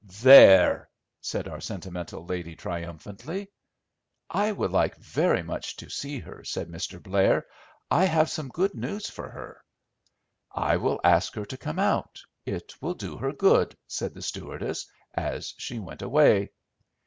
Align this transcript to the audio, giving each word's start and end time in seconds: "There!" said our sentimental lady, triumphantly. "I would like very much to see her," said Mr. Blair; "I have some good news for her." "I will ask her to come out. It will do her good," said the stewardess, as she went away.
"There!" 0.23 0.89
said 1.19 1.47
our 1.47 1.61
sentimental 1.61 2.25
lady, 2.25 2.55
triumphantly. 2.55 3.51
"I 4.31 4.51
would 4.51 4.71
like 4.71 4.95
very 4.97 5.43
much 5.43 5.75
to 5.75 5.91
see 5.91 6.17
her," 6.17 6.43
said 6.43 6.69
Mr. 6.69 6.99
Blair; 6.99 7.45
"I 7.91 8.05
have 8.05 8.27
some 8.27 8.49
good 8.49 8.73
news 8.73 9.07
for 9.07 9.29
her." 9.29 9.61
"I 10.55 10.77
will 10.77 10.99
ask 11.03 11.35
her 11.35 11.45
to 11.45 11.55
come 11.55 11.77
out. 11.77 12.19
It 12.47 12.73
will 12.81 12.95
do 12.95 13.15
her 13.17 13.31
good," 13.31 13.77
said 13.85 14.15
the 14.15 14.23
stewardess, 14.23 14.87
as 15.13 15.53
she 15.59 15.77
went 15.77 16.01
away. 16.01 16.49